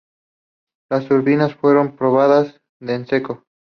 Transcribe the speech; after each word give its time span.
Las 0.89 1.07
turbinas 1.07 1.53
fueron 1.53 1.95
probadas 1.95 2.59
en 2.81 3.05
seco. 3.05 3.43